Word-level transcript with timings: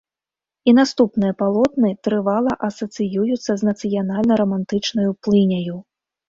І 0.69 0.73
наступныя 0.77 1.33
палотны 1.41 1.91
трывала 2.07 2.55
асацыююцца 2.69 3.51
з 3.61 3.69
нацыянальна-рамантычнаю 3.69 5.15
плыняю. 5.29 5.77